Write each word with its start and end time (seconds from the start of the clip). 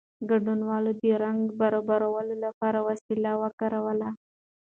ګډونوالو 0.29 0.91
د 1.01 1.03
رنګ 1.23 1.39
برابرولو 1.61 2.33
لپاره 2.45 2.79
وسیله 2.89 3.31
وکاروله. 3.41 4.09